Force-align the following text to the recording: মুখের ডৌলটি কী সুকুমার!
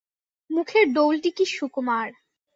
মুখের 0.49 0.85
ডৌলটি 0.93 1.29
কী 1.37 1.45
সুকুমার! 1.47 2.09